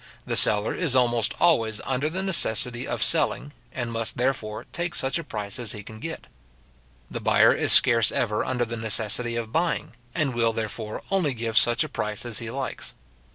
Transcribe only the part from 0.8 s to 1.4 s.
almost